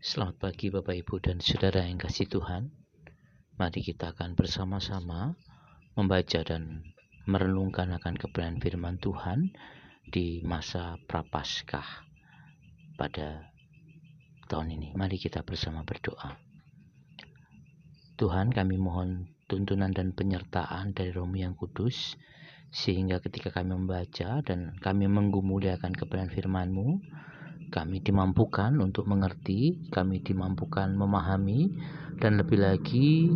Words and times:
Selamat 0.00 0.48
pagi 0.48 0.72
Bapak 0.72 0.96
Ibu 0.96 1.20
dan 1.20 1.44
Saudara 1.44 1.84
yang 1.84 2.00
kasih 2.00 2.24
Tuhan. 2.24 2.72
Mari 3.60 3.84
kita 3.84 4.16
akan 4.16 4.32
bersama-sama 4.32 5.36
membaca 5.92 6.40
dan 6.40 6.88
merenungkan 7.28 7.92
akan 8.00 8.16
kebenaran 8.16 8.64
firman 8.64 8.96
Tuhan 8.96 9.52
di 10.08 10.40
masa 10.40 10.96
Prapaskah 11.04 11.84
pada 12.96 13.44
tahun 14.48 14.80
ini. 14.80 14.96
Mari 14.96 15.20
kita 15.20 15.44
bersama 15.44 15.84
berdoa. 15.84 16.32
Tuhan 18.16 18.56
kami 18.56 18.80
mohon 18.80 19.28
tuntunan 19.52 19.92
dan 19.92 20.16
penyertaan 20.16 20.96
dari 20.96 21.12
Romo 21.12 21.36
yang 21.36 21.52
kudus 21.52 22.16
sehingga 22.72 23.20
ketika 23.20 23.52
kami 23.52 23.76
membaca 23.76 24.40
dan 24.48 24.80
kami 24.80 25.12
menggumuliakan 25.12 25.92
kebenaran 25.92 26.32
firman-Mu 26.32 26.88
kami 27.70 28.02
dimampukan 28.02 28.74
untuk 28.82 29.06
mengerti, 29.06 29.88
kami 29.94 30.20
dimampukan 30.20 30.90
memahami, 30.92 31.70
dan 32.18 32.36
lebih 32.36 32.60
lagi 32.60 33.30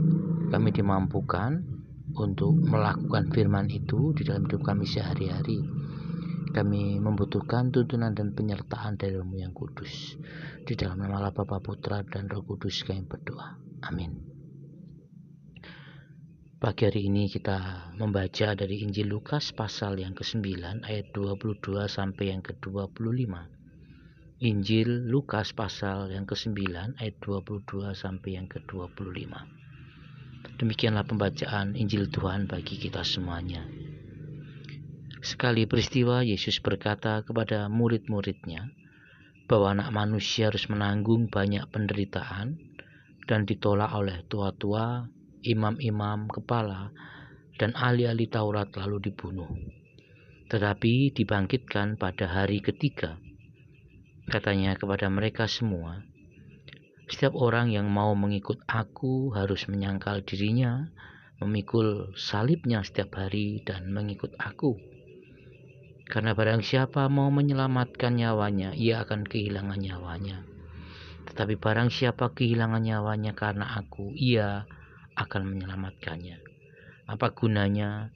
kami 0.50 0.74
dimampukan 0.74 1.62
untuk 2.18 2.52
melakukan 2.52 3.32
firman 3.32 3.70
itu 3.72 4.12
di 4.12 4.26
dalam 4.26 4.44
hidup 4.44 4.60
kami 4.66 4.84
sehari-hari. 4.84 5.62
Kami 6.54 7.02
membutuhkan 7.02 7.74
tuntunan 7.74 8.14
dan 8.14 8.30
penyertaan 8.30 8.94
dari 8.94 9.18
Romo 9.18 9.34
yang 9.34 9.50
kudus. 9.50 10.14
Di 10.62 10.78
dalam 10.78 11.02
nama 11.02 11.18
Allah 11.18 11.34
Bapa 11.34 11.58
Putra 11.58 12.06
dan 12.06 12.30
Roh 12.30 12.46
Kudus 12.46 12.86
kami 12.86 13.02
berdoa. 13.02 13.58
Amin. 13.90 14.34
Pagi 16.62 16.86
hari 16.86 17.10
ini 17.10 17.26
kita 17.26 17.90
membaca 17.98 18.54
dari 18.54 18.86
Injil 18.86 19.10
Lukas 19.10 19.50
pasal 19.50 19.98
yang 19.98 20.14
ke-9 20.14 20.86
ayat 20.86 21.10
22 21.10 21.60
sampai 21.90 22.30
yang 22.30 22.40
ke-25. 22.40 23.63
Injil 24.44 25.08
Lukas 25.08 25.56
pasal 25.56 26.12
yang 26.12 26.28
ke-9 26.28 26.68
ayat 27.00 27.16
22 27.24 27.64
sampai 27.96 28.36
yang 28.36 28.44
ke-25. 28.44 29.32
Demikianlah 30.60 31.08
pembacaan 31.08 31.72
Injil 31.72 32.12
Tuhan 32.12 32.44
bagi 32.44 32.76
kita 32.76 33.00
semuanya. 33.08 33.64
Sekali 35.24 35.64
peristiwa 35.64 36.20
Yesus 36.20 36.60
berkata 36.60 37.24
kepada 37.24 37.72
murid-muridnya 37.72 38.68
bahwa 39.48 39.80
anak 39.80 39.88
manusia 39.96 40.52
harus 40.52 40.68
menanggung 40.68 41.32
banyak 41.32 41.64
penderitaan 41.72 42.60
dan 43.24 43.48
ditolak 43.48 43.96
oleh 43.96 44.28
tua-tua, 44.28 45.08
imam-imam 45.40 46.28
kepala, 46.28 46.92
dan 47.56 47.72
ahli-ahli 47.72 48.28
Taurat 48.28 48.68
lalu 48.76 49.08
dibunuh. 49.08 49.48
Tetapi 50.52 51.16
dibangkitkan 51.16 51.96
pada 51.96 52.28
hari 52.28 52.60
ketiga 52.60 53.23
Katanya 54.24 54.72
kepada 54.80 55.12
mereka 55.12 55.44
semua, 55.44 56.00
setiap 57.04 57.36
orang 57.36 57.68
yang 57.68 57.92
mau 57.92 58.16
mengikut 58.16 58.64
aku 58.64 59.28
harus 59.36 59.68
menyangkal 59.68 60.24
dirinya, 60.24 60.88
memikul 61.44 62.16
salibnya 62.16 62.80
setiap 62.80 63.20
hari 63.20 63.60
dan 63.60 63.92
mengikut 63.92 64.32
aku. 64.40 64.80
Karena 66.08 66.32
barang 66.32 66.64
siapa 66.64 67.08
mau 67.12 67.28
menyelamatkan 67.28 68.16
nyawanya, 68.16 68.72
ia 68.72 69.04
akan 69.04 69.28
kehilangan 69.28 69.76
nyawanya. 69.76 70.44
Tetapi 71.28 71.60
barang 71.60 71.92
siapa 71.92 72.32
kehilangan 72.32 72.80
nyawanya 72.80 73.32
karena 73.36 73.76
aku, 73.76 74.12
ia 74.16 74.64
akan 75.16 75.42
menyelamatkannya. 75.44 76.40
Apa 77.08 77.36
gunanya 77.36 78.08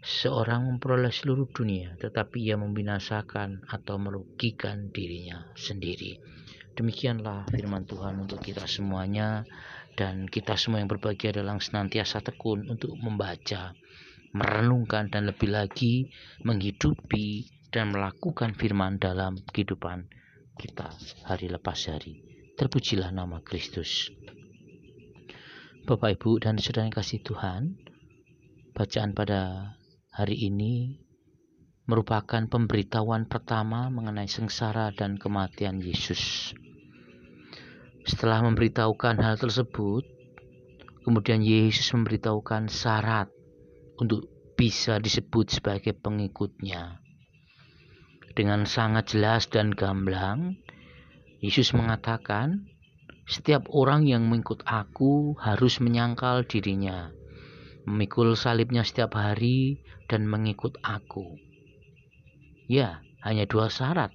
seorang 0.00 0.64
memperoleh 0.64 1.12
seluruh 1.12 1.48
dunia, 1.52 1.92
tetapi 2.00 2.40
ia 2.48 2.56
membinasakan 2.56 3.68
atau 3.68 4.00
merugikan 4.00 4.88
dirinya 4.88 5.44
sendiri. 5.52 6.16
Demikianlah 6.72 7.44
firman 7.52 7.84
Tuhan 7.84 8.16
untuk 8.24 8.40
kita 8.40 8.64
semuanya, 8.64 9.44
dan 10.00 10.24
kita 10.24 10.56
semua 10.56 10.80
yang 10.80 10.88
berbahagia 10.88 11.36
adalah 11.36 11.60
senantiasa 11.60 12.24
tekun 12.24 12.64
untuk 12.72 12.96
membaca, 12.96 13.76
merenungkan, 14.32 15.12
dan 15.12 15.28
lebih 15.28 15.52
lagi 15.52 16.08
menghidupi 16.40 17.44
dan 17.68 17.92
melakukan 17.92 18.56
firman 18.56 18.96
dalam 18.96 19.36
kehidupan 19.52 20.08
kita 20.56 20.88
hari 21.28 21.52
lepas 21.52 21.76
hari. 21.92 22.24
Terpujilah 22.56 23.12
nama 23.12 23.44
Kristus. 23.44 24.08
Bapak, 25.84 26.20
Ibu, 26.20 26.40
dan 26.44 26.56
saudara 26.60 26.88
yang 26.88 26.96
kasih 26.96 27.24
Tuhan, 27.24 27.76
bacaan 28.76 29.16
pada 29.16 29.74
hari 30.20 30.52
ini 30.52 31.00
merupakan 31.88 32.44
pemberitahuan 32.44 33.24
pertama 33.24 33.88
mengenai 33.88 34.28
sengsara 34.28 34.92
dan 34.92 35.16
kematian 35.16 35.80
Yesus. 35.80 36.52
Setelah 38.04 38.44
memberitahukan 38.44 39.16
hal 39.16 39.40
tersebut, 39.40 40.04
kemudian 41.08 41.40
Yesus 41.40 41.88
memberitahukan 41.96 42.68
syarat 42.68 43.32
untuk 43.96 44.28
bisa 44.60 45.00
disebut 45.00 45.56
sebagai 45.56 45.96
pengikutnya. 45.96 47.00
Dengan 48.36 48.68
sangat 48.68 49.16
jelas 49.16 49.48
dan 49.48 49.72
gamblang, 49.72 50.60
Yesus 51.40 51.72
mengatakan, 51.72 52.68
setiap 53.24 53.72
orang 53.72 54.04
yang 54.04 54.28
mengikut 54.28 54.60
aku 54.68 55.32
harus 55.40 55.80
menyangkal 55.80 56.44
dirinya, 56.44 57.08
memikul 57.84 58.36
salibnya 58.36 58.84
setiap 58.84 59.16
hari, 59.16 59.80
dan 60.10 60.26
mengikut 60.26 60.76
aku. 60.82 61.38
Ya, 62.70 63.02
hanya 63.22 63.46
dua 63.46 63.70
syarat, 63.70 64.10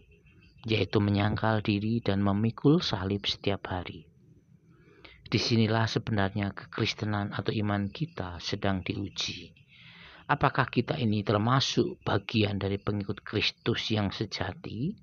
yaitu 0.65 0.97
menyangkal 0.97 1.61
diri 1.61 2.01
dan 2.01 2.25
memikul 2.25 2.81
salib 2.81 3.23
setiap 3.29 3.69
hari. 3.69 4.09
Di 5.25 5.41
sinilah 5.41 5.89
sebenarnya 5.89 6.53
kekristenan 6.53 7.33
atau 7.33 7.49
iman 7.49 7.89
kita 7.89 8.37
sedang 8.37 8.85
diuji. 8.85 9.53
Apakah 10.25 10.69
kita 10.69 10.97
ini 10.97 11.21
termasuk 11.21 12.01
bagian 12.01 12.57
dari 12.57 12.81
pengikut 12.81 13.21
Kristus 13.21 13.93
yang 13.93 14.09
sejati 14.09 14.97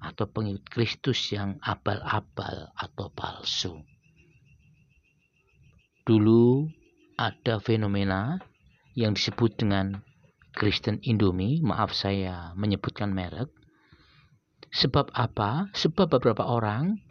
atau 0.00 0.28
pengikut 0.28 0.68
Kristus 0.68 1.32
yang 1.32 1.56
abal-abal 1.64 2.72
atau 2.76 3.08
palsu? 3.12 3.80
Dulu 6.04 6.68
ada 7.18 7.58
fenomena 7.58 8.38
yang 8.94 9.18
disebut 9.18 9.58
dengan 9.58 10.06
Kristen 10.54 11.02
Indomie, 11.02 11.58
maaf 11.60 11.90
saya 11.90 12.54
menyebutkan 12.54 13.10
merek. 13.10 13.50
Sebab 14.70 15.10
apa? 15.12 15.66
Sebab 15.74 16.18
beberapa 16.18 16.46
orang 16.46 17.02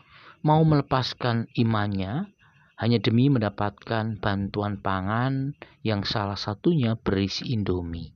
mau 0.48 0.64
melepaskan 0.64 1.52
imannya 1.60 2.32
hanya 2.80 3.00
demi 3.04 3.28
mendapatkan 3.28 4.22
bantuan 4.22 4.80
pangan 4.80 5.58
yang 5.84 6.08
salah 6.08 6.38
satunya 6.38 6.96
berisi 6.96 7.52
Indomie. 7.52 8.14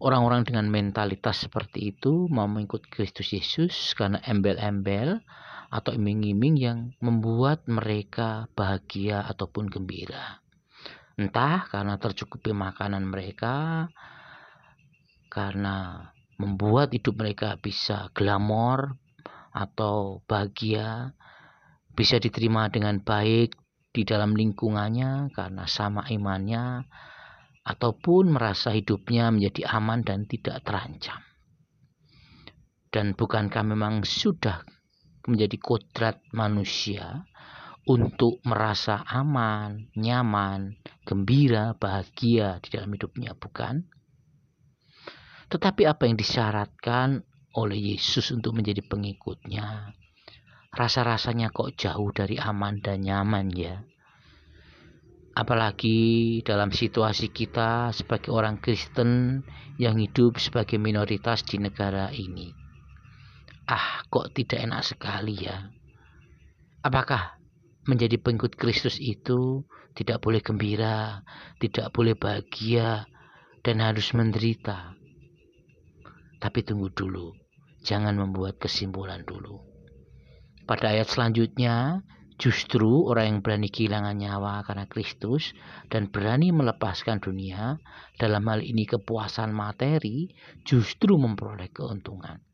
Orang-orang 0.00 0.48
dengan 0.48 0.72
mentalitas 0.72 1.44
seperti 1.44 1.92
itu 1.92 2.26
mau 2.32 2.48
mengikut 2.48 2.88
Kristus 2.88 3.36
Yesus 3.36 3.92
karena 3.92 4.18
embel-embel 4.24 5.20
atau 5.70 5.94
iming-iming 5.94 6.54
yang 6.58 6.78
membuat 6.98 7.70
mereka 7.70 8.50
bahagia 8.58 9.22
ataupun 9.22 9.70
gembira. 9.70 10.42
Entah 11.14 11.70
karena 11.70 11.94
tercukupi 11.94 12.50
makanan 12.50 13.06
mereka, 13.06 13.86
karena 15.30 16.10
membuat 16.42 16.90
hidup 16.90 17.14
mereka 17.22 17.54
bisa 17.54 18.10
glamor 18.10 18.98
atau 19.54 20.26
bahagia, 20.26 21.14
bisa 21.94 22.18
diterima 22.18 22.66
dengan 22.66 22.98
baik 22.98 23.54
di 23.94 24.02
dalam 24.02 24.34
lingkungannya 24.34 25.30
karena 25.30 25.64
sama 25.70 26.02
imannya, 26.10 26.82
ataupun 27.62 28.34
merasa 28.34 28.74
hidupnya 28.74 29.30
menjadi 29.30 29.70
aman 29.70 30.02
dan 30.02 30.26
tidak 30.26 30.66
terancam. 30.66 31.22
Dan 32.90 33.14
bukankah 33.14 33.62
memang 33.62 34.02
sudah 34.02 34.66
menjadi 35.28 35.56
kodrat 35.60 36.22
manusia 36.32 37.26
untuk 37.88 38.38
merasa 38.44 39.02
aman, 39.08 39.88
nyaman, 39.96 40.78
gembira, 41.02 41.74
bahagia 41.74 42.60
di 42.60 42.68
dalam 42.76 42.92
hidupnya, 42.92 43.34
bukan? 43.34 43.88
Tetapi 45.50 45.82
apa 45.88 46.06
yang 46.06 46.14
disyaratkan 46.14 47.26
oleh 47.58 47.96
Yesus 47.96 48.30
untuk 48.30 48.54
menjadi 48.54 48.86
pengikutnya, 48.86 49.90
rasa-rasanya 50.70 51.50
kok 51.50 51.74
jauh 51.74 52.14
dari 52.14 52.38
aman 52.38 52.78
dan 52.78 53.02
nyaman 53.02 53.50
ya. 53.50 53.82
Apalagi 55.34 56.38
dalam 56.46 56.70
situasi 56.70 57.34
kita 57.34 57.90
sebagai 57.90 58.30
orang 58.30 58.62
Kristen 58.62 59.42
yang 59.80 59.98
hidup 59.98 60.38
sebagai 60.38 60.78
minoritas 60.78 61.42
di 61.42 61.58
negara 61.58 62.12
ini. 62.14 62.59
Ah, 63.70 64.02
kok 64.10 64.34
tidak 64.34 64.66
enak 64.66 64.82
sekali 64.82 65.46
ya. 65.46 65.70
Apakah 66.82 67.38
menjadi 67.86 68.18
pengikut 68.18 68.58
Kristus 68.58 68.98
itu 68.98 69.62
tidak 69.94 70.18
boleh 70.18 70.42
gembira, 70.42 71.22
tidak 71.62 71.94
boleh 71.94 72.18
bahagia, 72.18 73.06
dan 73.62 73.78
harus 73.78 74.10
menderita. 74.10 74.98
Tapi 76.42 76.66
tunggu 76.66 76.90
dulu, 76.90 77.30
jangan 77.86 78.18
membuat 78.18 78.58
kesimpulan 78.58 79.22
dulu. 79.22 79.62
Pada 80.66 80.90
ayat 80.90 81.06
selanjutnya, 81.06 82.02
justru 82.42 83.06
orang 83.06 83.38
yang 83.38 83.38
berani 83.38 83.70
kehilangan 83.70 84.18
nyawa 84.18 84.66
karena 84.66 84.90
Kristus 84.90 85.54
dan 85.94 86.10
berani 86.10 86.50
melepaskan 86.50 87.22
dunia, 87.22 87.78
dalam 88.18 88.42
hal 88.50 88.66
ini 88.66 88.82
kepuasan 88.82 89.54
materi, 89.54 90.26
justru 90.66 91.14
memperoleh 91.14 91.70
keuntungan. 91.70 92.49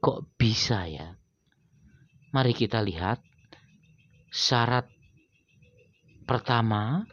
Kok 0.00 0.40
bisa 0.40 0.88
ya? 0.88 1.12
Mari 2.32 2.56
kita 2.56 2.80
lihat 2.80 3.20
syarat 4.32 4.88
pertama 6.24 7.04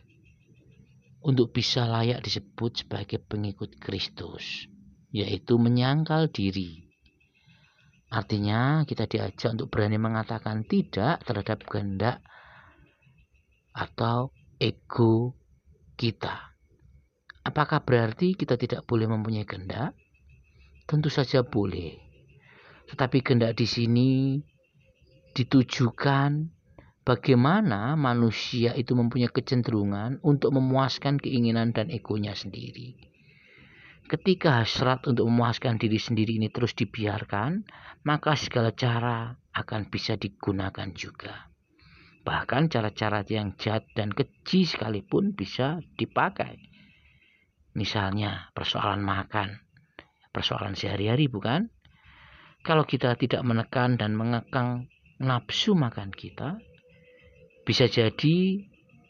untuk 1.20 1.52
bisa 1.52 1.84
layak 1.84 2.24
disebut 2.24 2.88
sebagai 2.88 3.20
pengikut 3.20 3.76
Kristus, 3.76 4.72
yaitu 5.12 5.60
menyangkal 5.60 6.32
diri. 6.32 6.88
Artinya 8.08 8.88
kita 8.88 9.04
diajak 9.04 9.52
untuk 9.52 9.68
berani 9.68 10.00
mengatakan 10.00 10.64
tidak 10.64 11.28
terhadap 11.28 11.68
kehendak 11.68 12.24
atau 13.76 14.32
ego 14.64 15.36
kita. 16.00 16.56
Apakah 17.44 17.84
berarti 17.84 18.32
kita 18.32 18.56
tidak 18.56 18.88
boleh 18.88 19.12
mempunyai 19.12 19.44
kehendak? 19.44 19.92
Tentu 20.88 21.12
saja 21.12 21.44
boleh. 21.44 22.07
Tetapi 22.88 23.18
kehendak 23.20 23.60
di 23.60 23.68
sini 23.68 24.12
ditujukan 25.36 26.32
bagaimana 27.08 27.96
manusia 27.96 28.76
itu 28.76 28.96
mempunyai 28.96 29.32
kecenderungan 29.32 30.20
untuk 30.24 30.56
memuaskan 30.56 31.22
keinginan 31.22 31.72
dan 31.72 31.88
egonya 31.88 32.36
sendiri. 32.36 32.96
Ketika 34.08 34.64
hasrat 34.64 35.04
untuk 35.04 35.28
memuaskan 35.28 35.76
diri 35.76 36.00
sendiri 36.00 36.40
ini 36.40 36.48
terus 36.48 36.72
dibiarkan, 36.72 37.68
maka 38.08 38.40
segala 38.40 38.72
cara 38.72 39.36
akan 39.52 39.92
bisa 39.92 40.16
digunakan 40.16 40.88
juga. 40.96 41.52
Bahkan 42.24 42.72
cara-cara 42.72 43.24
yang 43.28 43.60
jahat 43.60 43.84
dan 43.96 44.16
keji 44.16 44.64
sekalipun 44.64 45.36
bisa 45.36 45.84
dipakai. 46.00 46.60
Misalnya 47.76 48.52
persoalan 48.56 49.04
makan, 49.04 49.60
persoalan 50.32 50.76
sehari-hari 50.76 51.28
bukan? 51.28 51.68
Kalau 52.66 52.84
kita 52.84 53.16
tidak 53.18 53.42
menekan 53.46 53.98
dan 54.00 54.18
mengekang 54.18 54.90
nafsu 55.18 55.74
makan 55.74 56.14
kita, 56.14 56.58
bisa 57.66 57.90
jadi 57.90 58.64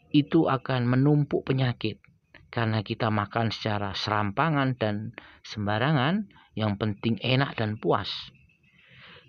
itu 0.08 0.40
akan 0.48 0.88
menumpuk 0.88 1.44
penyakit 1.44 2.00
karena 2.48 2.80
kita 2.80 3.12
makan 3.12 3.52
secara 3.52 3.92
serampangan 3.92 4.72
dan 4.80 5.12
sembarangan, 5.44 6.26
yang 6.56 6.74
penting 6.80 7.20
enak 7.20 7.54
dan 7.54 7.76
puas. 7.76 8.08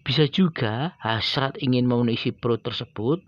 Bisa 0.01 0.25
juga 0.31 0.98
hasrat 1.04 1.60
ingin 1.60 1.86
memenuhi 1.86 2.31
perut 2.33 2.63
tersebut, 2.63 3.22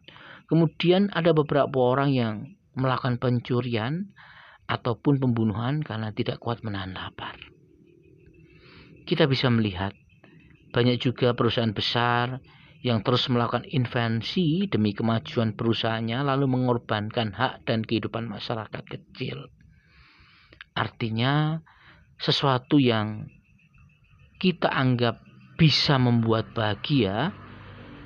kemudian 0.48 1.12
ada 1.14 1.36
beberapa 1.36 1.76
orang 1.78 2.10
yang 2.16 2.36
melakukan 2.74 3.20
pencurian 3.20 4.16
ataupun 4.66 5.20
pembunuhan 5.20 5.84
karena 5.84 6.16
tidak 6.16 6.40
kuat 6.40 6.64
menahan 6.64 6.96
lapar. 6.96 7.36
Kita 9.04 9.28
bisa 9.28 9.52
melihat 9.52 9.92
banyak 10.72 10.98
juga 11.00 11.36
perusahaan 11.36 11.76
besar 11.76 12.40
yang 12.82 13.06
terus 13.06 13.30
melakukan 13.30 13.68
invensi 13.70 14.66
demi 14.66 14.98
kemajuan 14.98 15.54
perusahaannya 15.54 16.26
lalu 16.26 16.50
mengorbankan 16.50 17.38
hak 17.38 17.70
dan 17.70 17.86
kehidupan 17.86 18.26
masyarakat 18.26 18.84
kecil. 18.90 19.54
Artinya 20.74 21.62
sesuatu 22.18 22.82
yang 22.82 23.30
kita 24.42 24.72
anggap 24.74 25.22
bisa 25.62 26.02
membuat 26.02 26.58
bahagia 26.58 27.30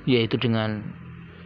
yaitu 0.03 0.35
dengan 0.35 0.83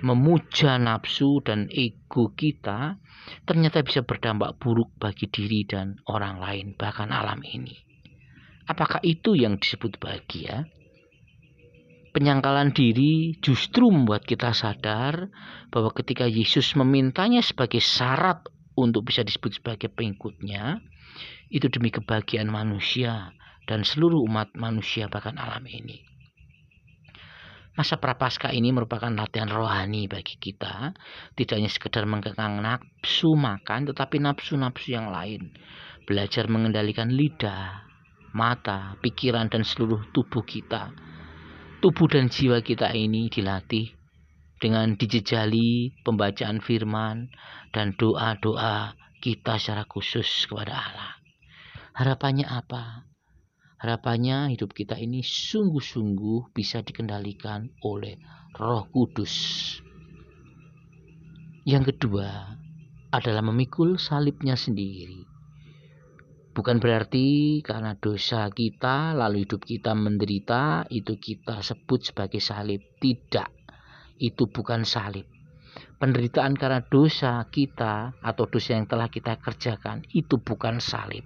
memuja 0.02 0.82
nafsu 0.82 1.44
dan 1.46 1.70
ego 1.70 2.34
kita 2.34 2.98
ternyata 3.46 3.86
bisa 3.86 4.02
berdampak 4.02 4.58
buruk 4.58 4.90
bagi 4.98 5.30
diri 5.30 5.68
dan 5.70 6.02
orang 6.10 6.42
lain 6.42 6.74
bahkan 6.74 7.14
alam 7.14 7.46
ini. 7.46 7.78
Apakah 8.66 9.02
itu 9.06 9.38
yang 9.38 9.62
disebut 9.62 10.02
bahagia? 10.02 10.66
Penyangkalan 12.20 12.76
diri 12.76 13.40
justru 13.40 13.88
membuat 13.88 14.28
kita 14.28 14.52
sadar 14.52 15.32
bahwa 15.72 15.96
ketika 15.96 16.28
Yesus 16.28 16.76
memintanya 16.76 17.40
sebagai 17.40 17.80
syarat 17.80 18.44
untuk 18.76 19.08
bisa 19.08 19.24
disebut 19.24 19.64
sebagai 19.64 19.88
pengikutnya, 19.88 20.84
itu 21.48 21.72
demi 21.72 21.96
kebahagiaan 21.96 22.52
manusia 22.52 23.32
dan 23.72 23.88
seluruh 23.88 24.20
umat 24.28 24.52
manusia 24.60 25.08
bahkan 25.08 25.40
alam 25.40 25.64
ini. 25.64 26.04
Masa 27.80 27.96
prapaskah 27.96 28.52
ini 28.52 28.76
merupakan 28.76 29.08
latihan 29.08 29.48
rohani 29.48 30.12
bagi 30.12 30.36
kita, 30.36 30.92
tidak 31.40 31.56
hanya 31.56 31.72
sekedar 31.72 32.04
mengekang 32.04 32.60
nafsu 32.60 33.32
makan, 33.40 33.88
tetapi 33.88 34.20
nafsu-nafsu 34.20 34.92
yang 34.92 35.08
lain. 35.08 35.56
Belajar 36.04 36.52
mengendalikan 36.52 37.08
lidah, 37.08 37.88
mata, 38.36 39.00
pikiran, 39.00 39.48
dan 39.48 39.64
seluruh 39.64 40.12
tubuh 40.12 40.44
kita 40.44 40.92
tubuh 41.80 42.12
dan 42.12 42.28
jiwa 42.28 42.60
kita 42.60 42.92
ini 42.92 43.32
dilatih 43.32 43.96
dengan 44.60 45.00
dijejali 45.00 46.04
pembacaan 46.04 46.60
firman 46.60 47.32
dan 47.72 47.96
doa-doa 47.96 49.00
kita 49.24 49.56
secara 49.56 49.88
khusus 49.88 50.28
kepada 50.44 50.76
Allah. 50.76 51.12
Harapannya 51.96 52.44
apa? 52.52 53.08
Harapannya 53.80 54.52
hidup 54.52 54.76
kita 54.76 55.00
ini 55.00 55.24
sungguh-sungguh 55.24 56.52
bisa 56.52 56.84
dikendalikan 56.84 57.72
oleh 57.88 58.20
Roh 58.60 58.84
Kudus. 58.92 59.36
Yang 61.64 61.96
kedua 61.96 62.60
adalah 63.16 63.40
memikul 63.40 63.96
salibnya 63.96 64.60
sendiri. 64.60 65.29
Bukan 66.50 66.82
berarti 66.82 67.62
karena 67.62 67.94
dosa 67.94 68.50
kita 68.50 69.14
lalu 69.14 69.46
hidup 69.46 69.62
kita 69.62 69.94
menderita 69.94 70.90
itu 70.90 71.14
kita 71.22 71.62
sebut 71.62 72.10
sebagai 72.10 72.42
salib. 72.42 72.82
Tidak. 72.98 73.50
Itu 74.18 74.50
bukan 74.50 74.82
salib. 74.82 75.30
Penderitaan 76.02 76.58
karena 76.58 76.82
dosa 76.82 77.46
kita 77.48 78.18
atau 78.20 78.50
dosa 78.50 78.76
yang 78.76 78.90
telah 78.90 79.08
kita 79.14 79.38
kerjakan 79.38 80.02
itu 80.10 80.42
bukan 80.42 80.82
salib. 80.82 81.24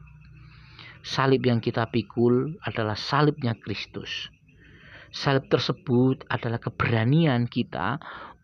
Salib 1.03 1.47
yang 1.47 1.63
kita 1.63 1.87
pikul 1.87 2.59
adalah 2.59 2.99
salibnya 2.99 3.55
Kristus. 3.55 4.27
Salib 5.13 5.47
tersebut 5.47 6.27
adalah 6.27 6.59
keberanian 6.59 7.47
kita 7.47 8.01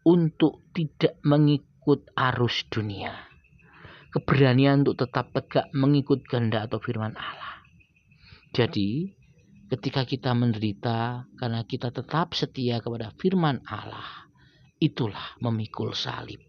untuk 0.07 0.63
tidak 0.71 1.19
mengikut 1.27 2.07
arus 2.15 2.63
dunia 2.71 3.28
keberanian 4.09 4.81
untuk 4.81 5.05
tetap 5.05 5.29
tegak 5.33 5.69
mengikut 5.73 6.25
kehendak 6.25 6.69
atau 6.69 6.81
firman 6.81 7.13
Allah. 7.13 7.61
Jadi, 8.53 9.13
ketika 9.69 10.05
kita 10.05 10.33
menderita 10.33 11.29
karena 11.37 11.61
kita 11.65 11.93
tetap 11.93 12.33
setia 12.33 12.81
kepada 12.81 13.13
firman 13.21 13.61
Allah, 13.69 14.29
itulah 14.81 15.37
memikul 15.37 15.93
salib. 15.93 16.41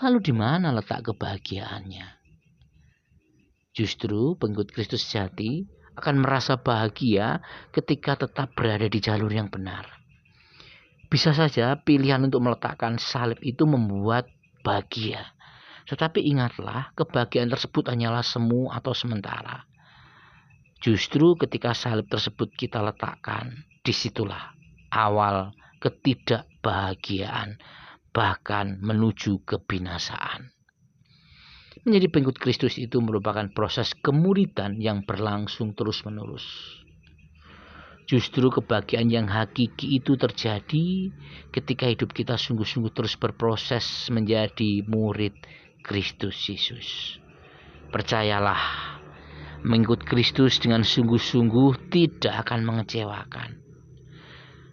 Lalu 0.00 0.18
di 0.24 0.32
mana 0.34 0.72
letak 0.72 1.12
kebahagiaannya? 1.12 2.22
Justru 3.72 4.36
pengikut 4.36 4.72
Kristus 4.72 5.04
sejati 5.04 5.64
akan 5.96 6.24
merasa 6.24 6.56
bahagia 6.56 7.44
ketika 7.72 8.16
tetap 8.24 8.56
berada 8.56 8.88
di 8.88 8.98
jalur 9.00 9.28
yang 9.28 9.52
benar. 9.52 9.84
Bisa 11.12 11.36
saja 11.36 11.76
pilihan 11.76 12.24
untuk 12.24 12.40
meletakkan 12.40 12.96
salib 12.96 13.36
itu 13.44 13.68
membuat 13.68 14.24
bahagia. 14.64 15.36
Tetapi 15.92 16.24
ingatlah, 16.24 16.96
kebahagiaan 16.96 17.52
tersebut 17.52 17.92
hanyalah 17.92 18.24
semu 18.24 18.72
atau 18.72 18.96
sementara. 18.96 19.68
Justru 20.80 21.36
ketika 21.36 21.76
salib 21.76 22.08
tersebut 22.08 22.48
kita 22.56 22.80
letakkan, 22.80 23.68
di 23.84 23.92
situlah 23.92 24.56
awal 24.88 25.52
ketidakbahagiaan, 25.84 27.60
bahkan 28.08 28.80
menuju 28.80 29.44
kebinasaan. 29.44 30.56
Menjadi 31.84 32.08
pengikut 32.08 32.40
Kristus 32.40 32.80
itu 32.80 32.96
merupakan 33.04 33.44
proses 33.52 33.92
kemuridan 33.92 34.80
yang 34.80 35.04
berlangsung 35.04 35.76
terus-menerus. 35.76 36.48
Justru 38.08 38.48
kebahagiaan 38.48 39.12
yang 39.12 39.28
hakiki 39.28 40.00
itu 40.00 40.16
terjadi 40.16 41.12
ketika 41.52 41.84
hidup 41.84 42.16
kita 42.16 42.40
sungguh-sungguh 42.40 42.92
terus 42.96 43.14
berproses 43.20 44.08
menjadi 44.08 44.82
murid 44.88 45.36
Kristus 45.82 46.38
Yesus. 46.46 47.18
Percayalah, 47.90 48.62
mengikut 49.66 50.06
Kristus 50.06 50.62
dengan 50.62 50.86
sungguh-sungguh 50.86 51.90
tidak 51.90 52.46
akan 52.46 52.62
mengecewakan. 52.64 53.58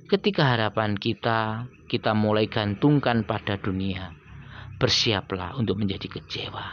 Ketika 0.10 0.56
harapan 0.56 0.98
kita, 0.98 1.70
kita 1.90 2.14
mulai 2.14 2.50
gantungkan 2.50 3.26
pada 3.26 3.58
dunia, 3.58 4.14
bersiaplah 4.78 5.58
untuk 5.58 5.82
menjadi 5.82 6.06
kecewa. 6.10 6.66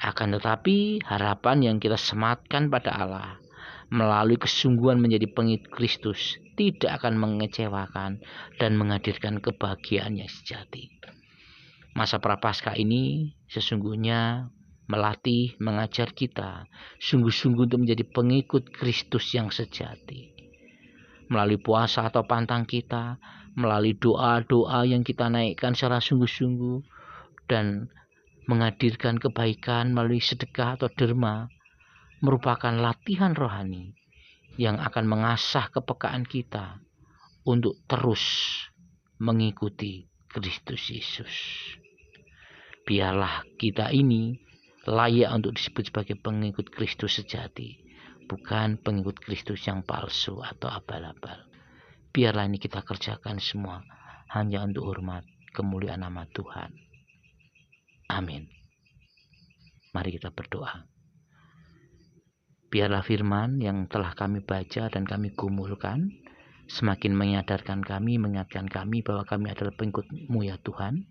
Akan 0.00 0.32
tetapi, 0.36 1.04
harapan 1.04 1.60
yang 1.60 1.76
kita 1.76 1.96
sematkan 2.00 2.72
pada 2.72 2.96
Allah 2.96 3.42
melalui 3.92 4.40
kesungguhan 4.40 4.96
menjadi 4.96 5.28
pengikut 5.28 5.68
Kristus 5.68 6.40
tidak 6.56 7.04
akan 7.04 7.20
mengecewakan 7.20 8.24
dan 8.56 8.70
menghadirkan 8.80 9.40
kebahagiaan 9.44 10.16
yang 10.16 10.30
sejati. 10.32 10.88
Masa 11.92 12.16
prapaskah 12.16 12.72
ini 12.80 13.36
sesungguhnya 13.52 14.48
melatih, 14.88 15.56
mengajar 15.60 16.12
kita 16.12 16.64
sungguh-sungguh 17.00 17.68
untuk 17.68 17.84
menjadi 17.84 18.04
pengikut 18.08 18.72
Kristus 18.72 19.32
yang 19.36 19.52
sejati. 19.52 20.32
Melalui 21.28 21.60
puasa 21.60 22.08
atau 22.08 22.24
pantang 22.24 22.64
kita, 22.64 23.16
melalui 23.56 23.96
doa-doa 23.96 24.84
yang 24.88 25.04
kita 25.04 25.28
naikkan 25.28 25.76
secara 25.76 26.00
sungguh-sungguh, 26.00 26.80
dan 27.48 27.88
menghadirkan 28.48 29.20
kebaikan 29.20 29.92
melalui 29.92 30.20
sedekah 30.20 30.80
atau 30.80 30.88
derma, 30.92 31.48
merupakan 32.24 32.72
latihan 32.72 33.36
rohani 33.36 33.92
yang 34.60 34.76
akan 34.80 35.08
mengasah 35.08 35.72
kepekaan 35.72 36.28
kita 36.28 36.80
untuk 37.48 37.80
terus 37.88 38.24
mengikuti 39.16 40.08
Kristus 40.28 40.88
Yesus. 40.92 41.32
Biarlah 42.82 43.46
kita 43.58 43.94
ini 43.94 44.34
layak 44.86 45.30
untuk 45.30 45.54
disebut 45.54 45.94
sebagai 45.94 46.18
pengikut 46.18 46.70
Kristus 46.74 47.22
sejati, 47.22 47.78
bukan 48.26 48.82
pengikut 48.82 49.22
Kristus 49.22 49.62
yang 49.70 49.86
palsu 49.86 50.42
atau 50.42 50.66
abal-abal. 50.66 51.46
Biarlah 52.12 52.44
ini 52.50 52.58
kita 52.58 52.82
kerjakan 52.82 53.38
semua 53.38 53.80
hanya 54.34 54.66
untuk 54.66 54.84
hormat 54.90 55.22
kemuliaan 55.54 56.02
nama 56.02 56.26
Tuhan. 56.28 56.74
Amin. 58.10 58.48
Mari 59.92 60.16
kita 60.16 60.32
berdoa. 60.32 60.88
Biarlah 62.72 63.04
firman 63.04 63.60
yang 63.60 63.84
telah 63.84 64.16
kami 64.16 64.40
baca 64.40 64.88
dan 64.88 65.04
kami 65.04 65.36
gumulkan 65.36 66.08
semakin 66.72 67.12
menyadarkan 67.12 67.84
kami, 67.84 68.16
mengingatkan 68.16 68.64
kami 68.64 69.04
bahwa 69.04 69.28
kami 69.28 69.52
adalah 69.52 69.76
pengikutmu 69.76 70.40
ya 70.40 70.56
Tuhan. 70.64 71.04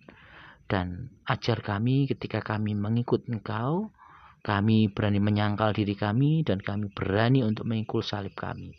Dan 0.71 1.11
ajar 1.27 1.59
kami 1.59 2.07
ketika 2.07 2.39
kami 2.39 2.71
mengikut 2.79 3.27
Engkau, 3.27 3.91
kami 4.39 4.87
berani 4.87 5.19
menyangkal 5.19 5.75
diri 5.75 5.99
kami 5.99 6.47
dan 6.47 6.63
kami 6.63 6.87
berani 6.95 7.43
untuk 7.43 7.67
mengikul 7.67 7.99
salib 7.99 8.31
kami. 8.39 8.71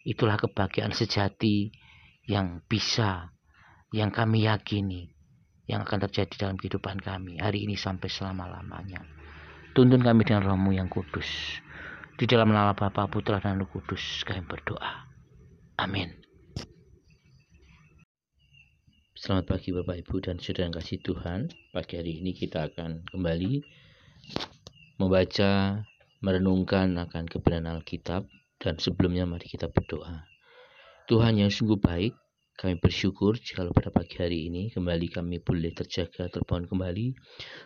Itulah 0.00 0.40
kebahagiaan 0.40 0.96
sejati 0.96 1.68
yang 2.24 2.64
bisa, 2.64 3.36
yang 3.92 4.08
kami 4.08 4.48
yakini, 4.48 5.12
yang 5.68 5.84
akan 5.84 6.08
terjadi 6.08 6.48
dalam 6.48 6.56
kehidupan 6.56 7.04
kami 7.04 7.36
hari 7.36 7.68
ini 7.68 7.76
sampai 7.76 8.08
selama-lamanya. 8.08 9.04
Tuntun 9.76 10.00
kami 10.00 10.24
dengan 10.24 10.40
rohmu 10.40 10.72
yang 10.72 10.88
kudus. 10.88 11.60
Di 12.16 12.24
dalam 12.24 12.48
nama 12.48 12.72
Bapa, 12.72 13.12
Putra, 13.12 13.44
dan 13.44 13.60
Roh 13.60 13.68
Kudus 13.68 14.24
kami 14.24 14.40
berdoa. 14.48 15.04
Amin. 15.76 16.25
Selamat 19.26 19.58
pagi 19.58 19.74
Bapak 19.74 20.06
Ibu 20.06 20.22
dan 20.22 20.38
Saudara 20.38 20.70
kasih 20.78 21.02
Tuhan. 21.02 21.50
Pagi 21.74 21.98
hari 21.98 22.22
ini 22.22 22.30
kita 22.30 22.70
akan 22.70 23.10
kembali 23.10 23.58
membaca, 25.02 25.82
merenungkan 26.22 26.94
akan 26.94 27.26
kebenaran 27.26 27.74
Alkitab 27.74 28.22
dan 28.62 28.78
sebelumnya 28.78 29.26
mari 29.26 29.50
kita 29.50 29.66
berdoa. 29.66 30.30
Tuhan 31.10 31.42
yang 31.42 31.50
sungguh 31.50 31.74
baik, 31.74 32.14
kami 32.54 32.78
bersyukur 32.78 33.34
jika 33.34 33.66
pada 33.74 33.90
pagi 33.90 34.14
hari 34.22 34.46
ini 34.46 34.70
kembali 34.70 35.10
kami 35.10 35.42
boleh 35.42 35.74
terjaga, 35.74 36.30
terbangun 36.30 36.70
kembali 36.70 37.18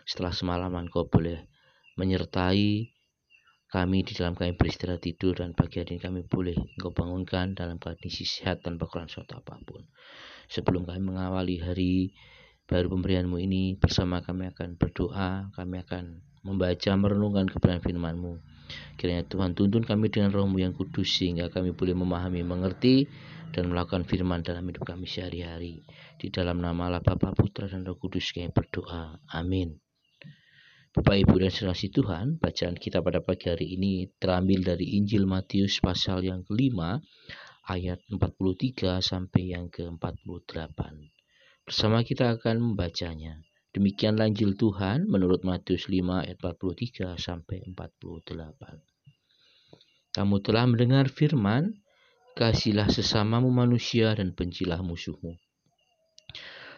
setelah 0.09 0.33
semalaman 0.33 0.89
kau 0.89 1.05
boleh 1.05 1.45
menyertai 1.93 2.89
kami 3.71 4.03
di 4.03 4.11
dalam 4.11 4.35
kami 4.35 4.51
beristirahat 4.59 4.99
tidur 4.99 5.31
dan 5.39 5.55
pagi 5.55 5.79
hari 5.79 5.95
ini 5.95 6.03
kami 6.03 6.19
boleh 6.27 6.59
engkau 6.75 6.91
bangunkan 6.91 7.55
dalam 7.55 7.79
kondisi 7.79 8.27
sehat 8.27 8.67
tanpa 8.67 8.91
kurang 8.91 9.07
suatu 9.07 9.39
apa 9.39 9.55
pun. 9.63 9.87
Sebelum 10.51 10.83
kami 10.83 10.99
mengawali 10.99 11.63
hari 11.63 12.11
baru 12.67 12.91
pemberianmu 12.91 13.39
ini 13.39 13.79
bersama 13.79 14.19
kami 14.19 14.51
akan 14.51 14.75
berdoa, 14.75 15.55
kami 15.55 15.79
akan 15.87 16.19
membaca 16.43 16.91
merenungkan 16.99 17.47
kebenaran 17.47 17.79
firman-Mu. 17.79 18.33
Kiranya 18.99 19.23
Tuhan 19.23 19.55
tuntun 19.55 19.87
kami 19.87 20.11
dengan 20.11 20.35
rohmu 20.35 20.59
yang 20.59 20.75
kudus 20.75 21.07
sehingga 21.07 21.47
kami 21.47 21.71
boleh 21.71 21.95
memahami, 21.95 22.43
mengerti, 22.43 23.07
dan 23.55 23.71
melakukan 23.71 24.03
firman 24.03 24.43
dalam 24.43 24.67
hidup 24.67 24.83
kami 24.83 25.07
sehari-hari. 25.07 25.79
Di 26.19 26.27
dalam 26.27 26.59
nama 26.59 26.91
Allah 26.91 27.03
Bapa, 27.03 27.31
Putra, 27.31 27.71
dan 27.71 27.87
Roh 27.87 27.95
Kudus 27.95 28.35
kami 28.35 28.51
berdoa. 28.51 29.19
Amin. 29.31 29.90
Bapak 30.91 31.23
Ibu 31.23 31.39
dan 31.39 31.55
Saudara 31.55 31.87
Tuhan, 31.87 32.25
bacaan 32.35 32.75
kita 32.75 32.99
pada 32.99 33.23
pagi 33.23 33.47
hari 33.47 33.79
ini 33.79 34.11
terambil 34.19 34.75
dari 34.75 34.99
Injil 34.99 35.23
Matius 35.23 35.79
pasal 35.79 36.27
yang 36.27 36.43
kelima 36.43 36.99
ayat 37.63 38.03
43 38.11 38.99
sampai 38.99 39.55
yang 39.55 39.71
ke-48. 39.71 40.75
Bersama 41.63 42.03
kita 42.03 42.35
akan 42.35 42.59
membacanya. 42.59 43.39
Demikianlah 43.71 44.35
Injil 44.35 44.59
Tuhan 44.59 45.07
menurut 45.07 45.47
Matius 45.47 45.87
5 45.87 46.27
ayat 46.27 46.35
43 46.43 47.15
sampai 47.15 47.63
48. 47.71 48.35
Kamu 50.11 50.35
telah 50.43 50.67
mendengar 50.67 51.07
firman, 51.07 51.71
kasihlah 52.35 52.91
sesamamu 52.91 53.47
manusia 53.47 54.11
dan 54.11 54.35
bencilah 54.35 54.83
musuhmu. 54.83 55.39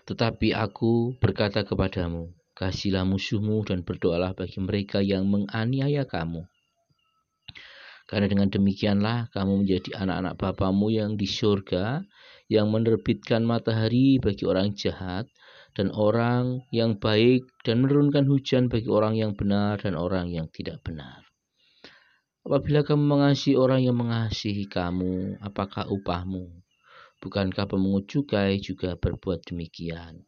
Tetapi 0.06 0.54
aku 0.54 1.18
berkata 1.18 1.66
kepadamu, 1.66 2.30
Kasihlah 2.54 3.02
musuhmu 3.02 3.66
dan 3.66 3.82
berdoalah 3.82 4.38
bagi 4.38 4.62
mereka 4.62 5.02
yang 5.02 5.26
menganiaya 5.26 6.06
kamu. 6.06 6.46
Karena 8.06 8.30
dengan 8.30 8.52
demikianlah 8.54 9.34
kamu 9.34 9.66
menjadi 9.66 9.90
anak-anak 9.98 10.34
Bapamu 10.38 10.94
yang 10.94 11.18
di 11.18 11.26
surga, 11.26 12.06
yang 12.52 12.70
menerbitkan 12.70 13.42
matahari 13.42 14.22
bagi 14.22 14.46
orang 14.46 14.78
jahat 14.78 15.26
dan 15.74 15.90
orang 15.90 16.62
yang 16.70 16.94
baik 17.02 17.50
dan 17.66 17.82
menurunkan 17.82 18.30
hujan 18.30 18.70
bagi 18.70 18.86
orang 18.86 19.18
yang 19.18 19.34
benar 19.34 19.82
dan 19.82 19.98
orang 19.98 20.30
yang 20.30 20.46
tidak 20.54 20.78
benar. 20.86 21.26
Apabila 22.44 22.84
kamu 22.84 23.02
mengasihi 23.02 23.56
orang 23.56 23.82
yang 23.82 23.96
mengasihi 23.96 24.68
kamu, 24.68 25.40
apakah 25.42 25.88
upahmu? 25.88 26.52
Bukankah 27.24 27.66
pemungut 27.72 28.12
cukai 28.12 28.60
juga 28.60 29.00
berbuat 29.00 29.48
demikian? 29.48 30.28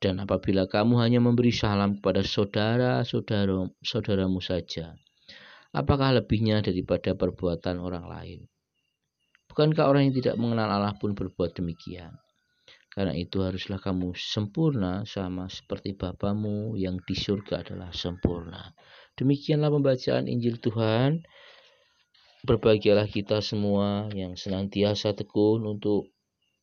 Dan 0.00 0.24
apabila 0.24 0.64
kamu 0.64 0.96
hanya 0.96 1.20
memberi 1.20 1.52
salam 1.52 2.00
kepada 2.00 2.24
saudara-saudaramu 2.24 4.40
saja, 4.40 4.96
apakah 5.76 6.16
lebihnya 6.16 6.64
daripada 6.64 7.12
perbuatan 7.12 7.76
orang 7.76 8.08
lain? 8.08 8.40
Bukankah 9.52 9.92
orang 9.92 10.08
yang 10.08 10.16
tidak 10.16 10.40
mengenal 10.40 10.72
Allah 10.72 10.96
pun 10.96 11.12
berbuat 11.12 11.52
demikian? 11.52 12.16
Karena 12.90 13.12
itu 13.12 13.44
haruslah 13.44 13.78
kamu 13.78 14.16
sempurna 14.16 15.04
sama 15.06 15.46
seperti 15.52 15.94
Bapamu 15.94 16.74
yang 16.80 16.98
di 17.04 17.14
surga 17.14 17.62
adalah 17.62 17.94
sempurna. 17.94 18.72
Demikianlah 19.14 19.68
pembacaan 19.68 20.26
Injil 20.26 20.58
Tuhan. 20.58 21.22
Berbahagialah 22.40 23.04
kita 23.04 23.44
semua 23.44 24.08
yang 24.16 24.32
senantiasa 24.34 25.12
tekun 25.12 25.68
untuk 25.68 26.08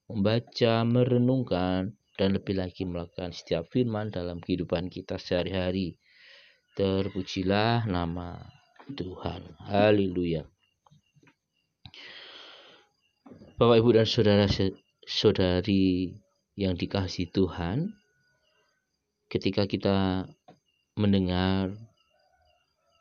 membaca, 0.10 0.82
merenungkan, 0.84 1.94
dan 2.18 2.34
lebih 2.34 2.58
lagi 2.58 2.84
melakukan 2.84 3.30
setiap 3.30 3.70
firman 3.70 4.10
dalam 4.10 4.42
kehidupan 4.42 4.90
kita 4.90 5.22
sehari-hari. 5.22 6.02
Terpujilah 6.74 7.86
nama 7.86 8.42
Tuhan. 8.92 9.46
Haleluya. 9.70 10.50
Bapak, 13.58 13.78
Ibu, 13.82 13.90
dan 13.98 14.06
saudara-saudari 14.06 16.14
yang 16.58 16.78
dikasih 16.78 17.30
Tuhan, 17.34 17.94
ketika 19.30 19.66
kita 19.66 20.30
mendengar 20.98 21.74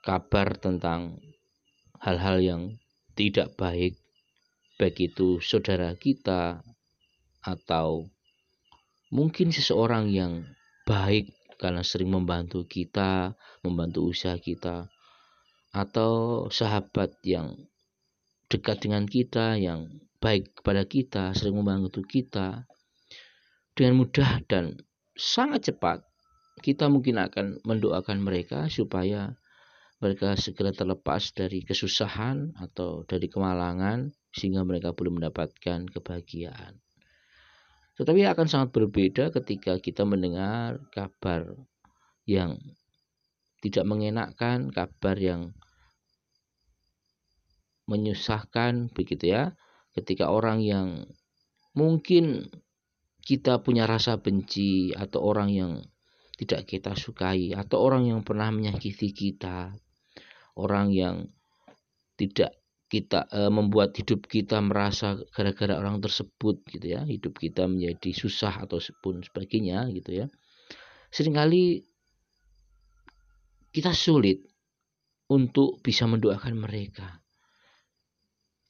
kabar 0.00 0.56
tentang 0.56 1.20
hal-hal 2.00 2.40
yang 2.40 2.62
tidak 3.16 3.56
baik, 3.56 3.96
baik 4.76 5.12
itu 5.12 5.40
saudara 5.40 5.92
kita 5.96 6.60
atau 7.44 8.08
Mungkin 9.14 9.54
seseorang 9.54 10.10
yang 10.10 10.42
baik 10.82 11.30
karena 11.62 11.86
sering 11.86 12.10
membantu 12.10 12.66
kita, 12.66 13.38
membantu 13.62 14.10
usaha 14.10 14.34
kita, 14.34 14.90
atau 15.70 16.46
sahabat 16.50 17.14
yang 17.22 17.54
dekat 18.50 18.82
dengan 18.82 19.04
kita, 19.06 19.54
yang 19.58 20.02
baik 20.18 20.58
kepada 20.58 20.82
kita, 20.84 21.24
sering 21.38 21.58
membantu 21.58 22.02
kita, 22.02 22.66
dengan 23.76 24.02
mudah 24.02 24.40
dan 24.48 24.80
sangat 25.12 25.68
cepat 25.72 26.00
kita 26.64 26.88
mungkin 26.88 27.20
akan 27.20 27.60
mendoakan 27.68 28.24
mereka 28.24 28.72
supaya 28.72 29.36
mereka 30.00 30.36
segera 30.36 30.72
terlepas 30.72 31.32
dari 31.36 31.60
kesusahan 31.60 32.56
atau 32.56 33.04
dari 33.04 33.28
kemalangan 33.28 34.12
sehingga 34.32 34.64
mereka 34.64 34.96
belum 34.96 35.20
mendapatkan 35.20 35.88
kebahagiaan. 35.88 36.80
Tetapi 37.96 38.28
akan 38.28 38.46
sangat 38.46 38.70
berbeda 38.76 39.32
ketika 39.32 39.80
kita 39.80 40.04
mendengar 40.04 40.80
kabar 40.92 41.56
yang 42.28 42.60
tidak 43.64 43.88
mengenakkan, 43.88 44.68
kabar 44.68 45.16
yang 45.16 45.56
menyusahkan 47.88 48.92
begitu 48.92 49.32
ya. 49.32 49.54
ketika 49.96 50.28
orang 50.28 50.60
yang 50.60 51.08
mungkin 51.72 52.52
kita 53.24 53.64
punya 53.64 53.88
rasa 53.88 54.20
benci 54.20 54.92
atau 54.92 55.24
orang 55.24 55.48
yang 55.48 55.72
tidak 56.36 56.68
kita 56.68 56.92
sukai 56.92 57.56
atau 57.56 57.80
orang 57.80 58.04
yang 58.04 58.20
pernah 58.20 58.52
menyakiti 58.52 59.16
kita, 59.16 59.72
orang 60.52 60.92
yang 60.92 61.32
tidak 62.20 62.52
kita 62.86 63.26
e, 63.28 63.50
membuat 63.50 63.94
hidup 63.98 64.30
kita 64.30 64.62
merasa 64.62 65.18
gara-gara 65.34 65.74
orang 65.76 65.98
tersebut 65.98 66.62
gitu 66.70 66.86
ya, 66.86 67.02
hidup 67.02 67.36
kita 67.38 67.66
menjadi 67.66 68.10
susah 68.14 68.66
atau 68.66 68.78
pun 69.02 69.20
sebagainya 69.20 69.90
gitu 69.90 70.24
ya. 70.24 70.26
Seringkali 71.10 71.82
kita 73.74 73.92
sulit 73.92 74.46
untuk 75.30 75.82
bisa 75.82 76.06
mendoakan 76.06 76.54
mereka. 76.56 77.20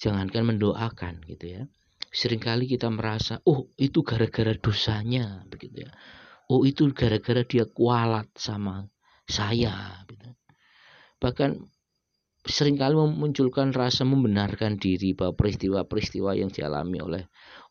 Jangankan 0.00 0.56
mendoakan 0.56 1.24
gitu 1.28 1.60
ya. 1.60 1.62
Seringkali 2.12 2.64
kita 2.68 2.88
merasa, 2.88 3.40
oh 3.44 3.68
itu 3.76 4.00
gara-gara 4.00 4.56
dosanya 4.56 5.44
begitu 5.48 5.84
ya 5.84 5.92
oh 6.50 6.62
itu 6.62 6.90
gara-gara 6.94 7.42
dia 7.42 7.64
kualat 7.66 8.30
sama 8.38 8.86
saya 9.26 10.06
gitu. 10.06 10.30
bahkan 11.18 11.58
sering 12.46 12.78
kali 12.78 12.94
memunculkan 12.94 13.74
rasa 13.74 14.06
membenarkan 14.06 14.78
diri 14.78 15.12
bahwa 15.12 15.34
peristiwa-peristiwa 15.34 16.38
yang 16.38 16.50
dialami 16.50 16.98
oleh 17.02 17.22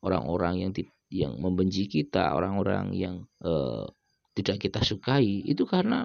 orang-orang 0.04 0.68
yang 0.68 0.72
yang 1.08 1.34
membenci 1.40 1.88
kita, 1.88 2.36
orang-orang 2.36 2.92
yang 2.92 3.16
uh, 3.40 3.88
tidak 4.36 4.68
kita 4.68 4.84
sukai 4.84 5.48
itu 5.48 5.64
karena 5.64 6.04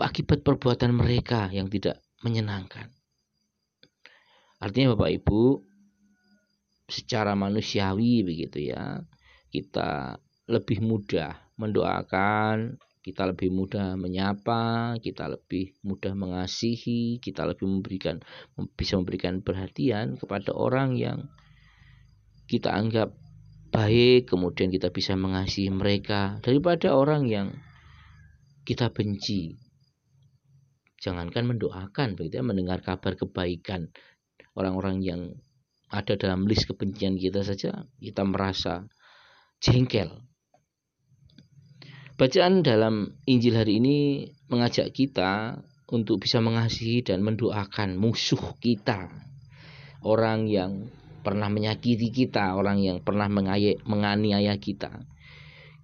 akibat 0.00 0.40
perbuatan 0.40 0.96
mereka 0.96 1.52
yang 1.52 1.68
tidak 1.68 2.00
menyenangkan. 2.24 2.88
Artinya 4.58 4.96
Bapak 4.96 5.12
Ibu 5.12 5.60
secara 6.88 7.36
manusiawi 7.36 8.24
begitu 8.24 8.72
ya 8.72 9.00
kita 9.52 10.16
lebih 10.48 10.80
mudah 10.80 11.36
mendoakan, 11.60 12.76
kita 13.04 13.28
lebih 13.28 13.52
mudah 13.52 14.00
menyapa, 14.00 14.96
kita 14.96 15.28
lebih 15.28 15.76
mudah 15.84 16.16
mengasihi, 16.16 17.20
kita 17.20 17.44
lebih 17.44 17.68
memberikan 17.68 18.24
bisa 18.72 18.96
memberikan 18.96 19.44
perhatian 19.44 20.16
kepada 20.16 20.56
orang 20.56 20.96
yang 20.96 21.28
kita 22.48 22.72
anggap 22.72 23.12
baik, 23.68 24.32
kemudian 24.32 24.72
kita 24.72 24.88
bisa 24.88 25.20
mengasihi 25.20 25.68
mereka 25.68 26.40
daripada 26.40 26.96
orang 26.96 27.28
yang 27.28 27.52
kita 28.64 28.88
benci. 28.88 29.60
Jangankan 31.04 31.44
mendoakan, 31.44 32.16
begitu 32.16 32.40
ya, 32.40 32.44
mendengar 32.46 32.80
kabar 32.80 33.12
kebaikan 33.20 33.92
orang-orang 34.56 35.04
yang 35.04 35.20
ada 35.92 36.16
dalam 36.16 36.48
list 36.48 36.64
kebencian 36.72 37.20
kita 37.20 37.44
saja, 37.44 37.84
kita 38.00 38.24
merasa 38.24 38.88
jengkel. 39.60 40.24
Bacaan 42.14 42.62
dalam 42.62 43.10
Injil 43.26 43.58
hari 43.58 43.82
ini 43.82 44.30
mengajak 44.46 44.94
kita 44.94 45.58
untuk 45.90 46.22
bisa 46.22 46.38
mengasihi 46.38 47.02
dan 47.02 47.26
mendoakan 47.26 47.98
musuh 47.98 48.54
kita. 48.62 49.10
Orang 50.04 50.46
yang 50.46 50.86
pernah 51.26 51.50
menyakiti 51.50 52.14
kita, 52.14 52.54
orang 52.54 52.78
yang 52.78 53.02
pernah 53.02 53.26
menganiaya 53.82 54.54
kita 54.62 55.10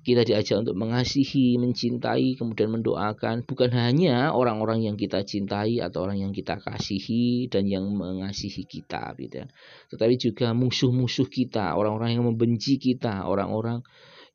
kita 0.00 0.24
diajak 0.24 0.64
untuk 0.64 0.80
mengasihi, 0.80 1.60
mencintai, 1.60 2.32
kemudian 2.40 2.72
mendoakan 2.72 3.44
bukan 3.44 3.70
hanya 3.76 4.32
orang-orang 4.32 4.88
yang 4.88 4.96
kita 4.96 5.20
cintai 5.28 5.84
atau 5.84 6.08
orang 6.08 6.24
yang 6.24 6.32
kita 6.32 6.56
kasihi 6.56 7.52
dan 7.52 7.68
yang 7.68 7.84
mengasihi 7.84 8.64
kita 8.64 9.12
gitu 9.20 9.44
ya. 9.44 9.46
Tetapi 9.92 10.14
juga 10.16 10.56
musuh-musuh 10.56 11.28
kita, 11.28 11.76
orang-orang 11.76 12.16
yang 12.16 12.24
membenci 12.24 12.80
kita, 12.80 13.28
orang-orang 13.28 13.84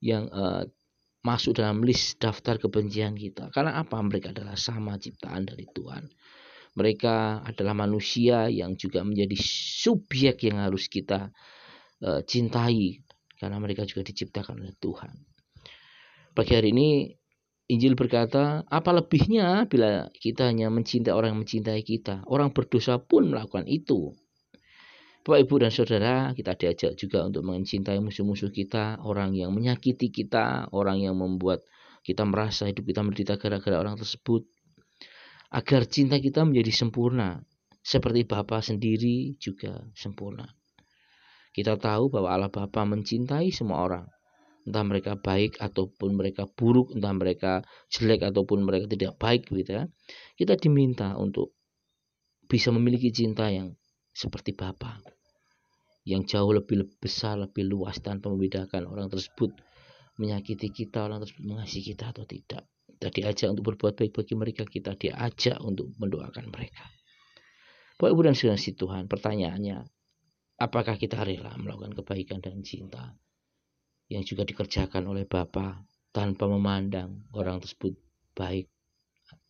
yang 0.05 0.29
uh, 0.29 0.69
masuk 1.25 1.57
dalam 1.57 1.81
list 1.81 2.21
daftar 2.21 2.61
kebencian 2.61 3.17
kita. 3.17 3.49
Karena 3.49 3.81
apa? 3.81 3.97
Mereka 3.97 4.29
adalah 4.29 4.53
sama 4.53 5.01
ciptaan 5.01 5.49
dari 5.49 5.65
Tuhan. 5.65 6.05
Mereka 6.77 7.41
adalah 7.41 7.73
manusia 7.73 8.45
yang 8.51 8.77
juga 8.77 9.01
menjadi 9.01 9.33
subjek 9.81 10.45
yang 10.45 10.61
harus 10.61 10.85
kita 10.85 11.33
uh, 12.05 12.21
cintai 12.21 13.01
karena 13.41 13.57
mereka 13.57 13.89
juga 13.89 14.05
diciptakan 14.05 14.61
oleh 14.61 14.75
Tuhan. 14.77 15.11
Pagi 16.35 16.53
hari 16.53 16.69
ini 16.75 17.09
Injil 17.65 17.97
berkata, 17.97 18.61
apa 18.69 18.93
lebihnya 18.93 19.65
bila 19.65 20.13
kita 20.13 20.53
hanya 20.53 20.69
mencintai 20.69 21.09
orang 21.09 21.33
yang 21.33 21.41
mencintai 21.41 21.81
kita. 21.81 22.21
Orang 22.29 22.53
berdosa 22.53 23.01
pun 23.01 23.33
melakukan 23.33 23.65
itu. 23.65 24.13
Bapak, 25.25 25.41
Ibu, 25.41 25.55
dan 25.57 25.73
Saudara, 25.73 26.15
kita 26.37 26.53
diajak 26.53 26.93
juga 27.01 27.25
untuk 27.25 27.41
mencintai 27.49 27.97
musuh-musuh 27.97 28.53
kita, 28.53 29.01
orang 29.01 29.33
yang 29.33 29.57
menyakiti 29.57 30.13
kita, 30.13 30.69
orang 30.69 31.01
yang 31.01 31.17
membuat 31.17 31.65
kita 32.05 32.29
merasa 32.29 32.69
hidup 32.69 32.85
kita 32.85 33.01
menderita 33.01 33.33
gara-gara 33.41 33.81
orang 33.81 33.97
tersebut. 33.97 34.45
Agar 35.49 35.89
cinta 35.89 36.21
kita 36.21 36.45
menjadi 36.45 36.69
sempurna, 36.69 37.41
seperti 37.81 38.21
Bapa 38.29 38.61
sendiri 38.61 39.33
juga 39.41 39.89
sempurna. 39.97 40.45
Kita 41.57 41.73
tahu 41.73 42.13
bahwa 42.13 42.29
Allah 42.29 42.53
Bapa 42.53 42.85
mencintai 42.85 43.49
semua 43.49 43.81
orang 43.81 44.05
entah 44.69 44.85
mereka 44.85 45.17
baik 45.17 45.57
ataupun 45.57 46.21
mereka 46.21 46.45
buruk, 46.45 46.93
entah 46.93 47.13
mereka 47.17 47.65
jelek 47.89 48.29
ataupun 48.29 48.61
mereka 48.61 48.85
tidak 48.93 49.17
baik 49.17 49.49
gitu 49.49 49.73
ya. 49.73 49.89
Kita 50.37 50.53
diminta 50.53 51.17
untuk 51.17 51.57
bisa 52.45 52.69
memiliki 52.69 53.09
cinta 53.09 53.49
yang 53.49 53.73
seperti 54.13 54.53
Bapa 54.53 55.14
yang 56.05 56.21
jauh 56.23 56.53
lebih 56.53 56.85
besar, 57.01 57.35
lebih 57.41 57.65
luas 57.65 57.97
tanpa 57.97 58.29
membedakan 58.29 58.85
orang 58.85 59.09
tersebut 59.09 59.57
menyakiti 60.21 60.69
kita, 60.69 61.01
orang 61.01 61.25
tersebut 61.25 61.43
mengasihi 61.43 61.91
kita 61.91 62.13
atau 62.13 62.23
tidak. 62.29 62.69
Kita 62.95 63.09
diajak 63.11 63.47
untuk 63.51 63.73
berbuat 63.73 63.97
baik 63.97 64.13
bagi 64.13 64.33
mereka, 64.37 64.63
kita 64.63 64.95
diajak 64.95 65.57
untuk 65.59 65.91
mendoakan 65.97 66.47
mereka. 66.53 66.85
Bapak 67.97 68.11
Ibu 68.13 68.21
dan 68.21 68.35
Saudara 68.37 68.61
Tuhan, 68.61 69.03
pertanyaannya, 69.09 69.77
apakah 70.61 70.95
kita 70.95 71.25
rela 71.25 71.51
melakukan 71.59 71.97
kebaikan 71.99 72.39
dan 72.39 72.63
cinta 72.63 73.17
yang 74.07 74.21
juga 74.21 74.45
dikerjakan 74.45 75.09
oleh 75.09 75.25
Bapa 75.25 75.83
tanpa 76.13 76.45
memandang 76.47 77.27
orang 77.33 77.59
tersebut 77.59 77.97
baik 78.37 78.69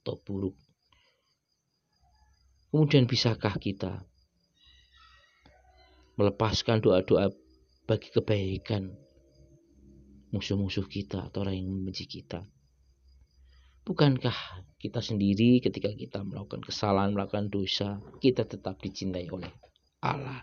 atau 0.01 0.17
buruk. 0.23 0.55
Kemudian 2.71 3.05
bisakah 3.05 3.55
kita 3.61 4.01
melepaskan 6.15 6.79
doa-doa 6.79 7.31
bagi 7.85 8.09
kebaikan 8.11 8.91
musuh-musuh 10.31 10.87
kita 10.87 11.31
atau 11.31 11.43
orang 11.47 11.55
yang 11.59 11.69
membenci 11.71 12.07
kita? 12.07 12.43
Bukankah 13.85 14.65
kita 14.81 14.97
sendiri 14.97 15.61
ketika 15.61 15.93
kita 15.93 16.25
melakukan 16.25 16.65
kesalahan, 16.65 17.13
melakukan 17.13 17.53
dosa, 17.53 18.01
kita 18.17 18.41
tetap 18.49 18.81
dicintai 18.81 19.29
oleh 19.29 19.53
Allah? 20.01 20.41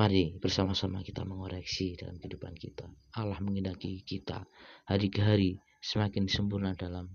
Mari 0.00 0.38
bersama-sama 0.40 1.02
kita 1.04 1.26
mengoreksi 1.26 1.98
dalam 1.98 2.16
kehidupan 2.22 2.54
kita. 2.56 2.86
Allah 3.18 3.36
mengendaki 3.42 4.00
kita 4.06 4.46
hari 4.86 5.10
ke 5.10 5.20
hari 5.20 5.50
semakin 5.82 6.30
sempurna 6.30 6.72
dalam 6.72 7.10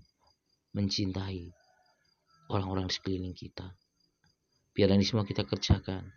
mencintai 0.76 1.48
orang-orang 2.52 2.92
sekeliling 2.92 3.32
kita. 3.32 3.72
Biar 4.76 4.92
ini 4.92 5.02
semua 5.02 5.24
kita 5.24 5.48
kerjakan 5.48 6.12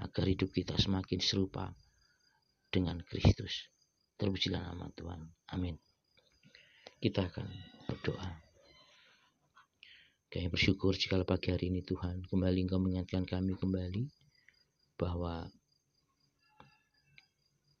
agar 0.00 0.24
hidup 0.26 0.50
kita 0.50 0.74
semakin 0.74 1.20
serupa 1.22 1.70
dengan 2.70 2.98
Kristus. 3.06 3.70
Terpujilah 4.18 4.62
nama 4.62 4.90
Tuhan. 4.94 5.20
Amin. 5.54 5.78
Kita 6.98 7.30
akan 7.30 7.46
berdoa. 7.86 8.28
Kami 10.34 10.50
bersyukur 10.50 10.98
jika 10.98 11.22
pagi 11.22 11.54
hari 11.54 11.70
ini 11.70 11.86
Tuhan 11.86 12.26
kembali 12.26 12.66
Engkau 12.66 12.82
mengingatkan 12.82 13.22
kami 13.22 13.54
kembali 13.54 14.02
bahwa 14.98 15.46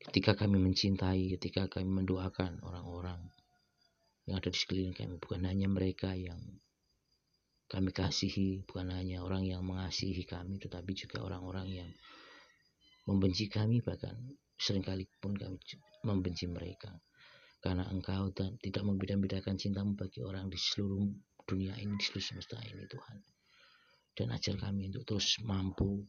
ketika 0.06 0.38
kami 0.38 0.62
mencintai, 0.62 1.34
ketika 1.34 1.66
kami 1.66 1.90
mendoakan 1.90 2.62
orang-orang 2.62 3.26
yang 4.30 4.38
ada 4.38 4.54
di 4.54 4.58
sekeliling 4.58 4.94
kami, 4.94 5.18
bukan 5.18 5.42
hanya 5.50 5.66
mereka 5.66 6.14
yang 6.14 6.38
kami 7.70 7.90
kasihi, 7.90 8.62
bukan 8.68 8.92
hanya 8.92 9.24
orang 9.24 9.48
yang 9.48 9.64
mengasihi 9.64 10.24
kami, 10.28 10.60
tetapi 10.60 10.90
juga 10.94 11.24
orang-orang 11.24 11.68
yang 11.70 11.90
membenci 13.08 13.48
kami, 13.48 13.80
bahkan 13.80 14.14
sering 14.56 14.84
kali 14.84 15.08
pun 15.18 15.34
kami 15.34 15.58
membenci 16.04 16.48
mereka. 16.48 16.92
Karena 17.64 17.88
engkau 17.88 18.28
dan 18.36 18.60
tidak 18.60 18.84
membeda-bedakan 18.84 19.56
cintamu 19.56 19.96
bagi 19.96 20.20
orang 20.20 20.52
di 20.52 20.60
seluruh 20.60 21.08
dunia 21.48 21.72
ini, 21.80 21.96
di 21.96 22.04
seluruh 22.04 22.24
semesta 22.24 22.60
ini 22.60 22.84
Tuhan. 22.84 23.18
Dan 24.14 24.30
ajar 24.30 24.54
kami 24.60 24.92
untuk 24.92 25.08
terus 25.08 25.40
mampu 25.42 26.04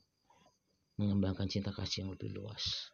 mengembangkan 1.00 1.48
cinta 1.48 1.72
kasih 1.72 2.06
yang 2.06 2.12
lebih 2.14 2.32
luas 2.38 2.94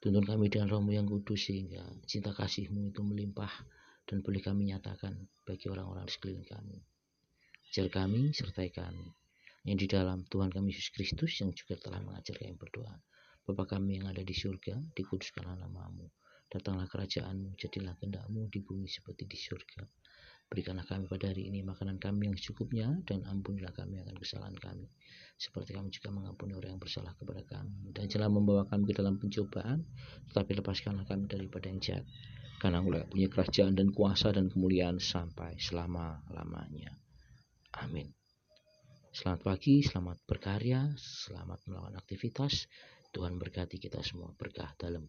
Tuntun 0.00 0.24
kami 0.24 0.48
dengan 0.48 0.72
rohmu 0.72 0.96
yang 0.96 1.04
kudus 1.04 1.52
sehingga 1.52 1.84
cinta 2.08 2.32
kasihmu 2.32 2.88
itu 2.88 3.04
melimpah 3.04 3.52
dan 4.08 4.24
boleh 4.24 4.40
kami 4.40 4.72
nyatakan 4.72 5.12
bagi 5.44 5.68
orang-orang 5.68 6.08
di 6.08 6.12
sekeliling 6.16 6.48
kami. 6.48 6.80
Ajar 7.70 7.86
kami, 7.86 8.34
sertai 8.34 8.74
kami. 8.74 9.14
yang 9.62 9.78
di 9.78 9.86
dalam 9.86 10.26
Tuhan 10.26 10.50
kami 10.50 10.74
Yesus 10.74 10.90
Kristus 10.90 11.38
yang 11.38 11.54
juga 11.54 11.78
telah 11.78 12.02
mengajar 12.02 12.34
kami 12.34 12.58
berdoa. 12.58 12.98
Bapa 13.46 13.78
kami 13.78 14.02
yang 14.02 14.10
ada 14.10 14.26
di 14.26 14.34
surga, 14.34 14.74
dikuduskanlah 14.90 15.54
namamu. 15.54 16.10
Datanglah 16.50 16.90
kerajaanmu, 16.90 17.54
jadilah 17.54 17.94
kehendakmu 18.02 18.50
di 18.50 18.58
bumi 18.58 18.90
seperti 18.90 19.22
di 19.30 19.38
surga. 19.38 19.86
Berikanlah 20.50 20.82
kami 20.82 21.06
pada 21.06 21.30
hari 21.30 21.46
ini 21.46 21.62
makanan 21.62 22.02
kami 22.02 22.26
yang 22.26 22.34
secukupnya 22.34 22.90
dan 23.06 23.22
ampunilah 23.22 23.70
kami 23.70 24.02
akan 24.02 24.18
kesalahan 24.18 24.58
kami. 24.58 24.90
Seperti 25.38 25.70
kami 25.70 25.94
juga 25.94 26.10
mengampuni 26.10 26.58
orang 26.58 26.74
yang 26.74 26.82
bersalah 26.82 27.14
kepada 27.14 27.46
kami. 27.46 27.94
Dan 27.94 28.10
jangan 28.10 28.34
membawa 28.34 28.66
kami 28.66 28.90
ke 28.90 28.98
dalam 28.98 29.14
pencobaan, 29.22 29.86
tetapi 30.26 30.58
lepaskanlah 30.58 31.06
kami 31.06 31.30
daripada 31.30 31.70
yang 31.70 31.78
jahat. 31.78 32.02
Karena 32.58 32.82
engkau 32.82 33.06
punya 33.14 33.30
kerajaan 33.30 33.78
dan 33.78 33.94
kuasa 33.94 34.34
dan 34.34 34.50
kemuliaan 34.50 34.98
sampai 34.98 35.54
selama-lamanya. 35.54 36.98
Amin. 37.80 38.12
Selamat 39.10 39.42
pagi, 39.42 39.80
selamat 39.80 40.20
berkarya, 40.28 40.92
selamat 41.00 41.64
melakukan 41.66 41.96
aktivitas. 41.96 42.68
Tuhan 43.10 43.40
berkati 43.40 43.80
kita 43.80 44.04
semua 44.04 44.30
berkah 44.36 44.70
dalam 44.76 45.08